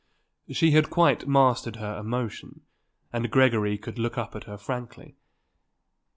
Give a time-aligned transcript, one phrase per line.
[0.49, 2.61] She had quite mastered her emotion
[3.13, 5.15] and Gregory could look up at her frankly.